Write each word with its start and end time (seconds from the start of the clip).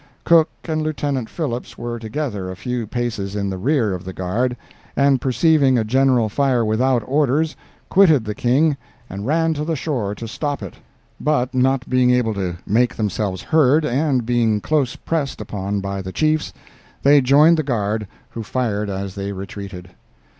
Cook 0.23 0.49
and 0.65 0.81
Lieutenant 0.81 1.29
Phillips 1.29 1.77
were 1.77 1.99
together 1.99 2.49
a 2.49 2.55
few 2.55 2.87
paces 2.87 3.35
in 3.35 3.51
the 3.51 3.57
rear 3.59 3.93
of 3.93 4.03
the 4.03 4.13
guard, 4.13 4.57
and 4.95 5.21
perceiving 5.21 5.77
a 5.77 5.83
general 5.83 6.27
fire 6.27 6.65
without 6.65 7.03
orders, 7.05 7.55
quitted 7.87 8.25
the 8.25 8.33
King 8.33 8.77
and 9.11 9.27
ran 9.27 9.53
to 9.53 9.63
the 9.63 9.75
shore 9.75 10.15
to 10.15 10.27
stop 10.27 10.63
it—but 10.63 11.53
not 11.53 11.87
being 11.87 12.09
able 12.09 12.33
to 12.33 12.57
make 12.65 12.95
themselves 12.95 13.43
heard, 13.43 13.85
and 13.85 14.25
being 14.25 14.59
close 14.59 14.95
pressed 14.95 15.39
upon 15.39 15.81
by 15.81 16.01
the 16.01 16.11
chiefs, 16.11 16.51
they 17.03 17.21
joined 17.21 17.57
the 17.57 17.61
guard, 17.61 18.07
who 18.31 18.41
fired 18.41 18.89
as 18.89 19.13
they 19.13 19.31
retreated. 19.33 19.91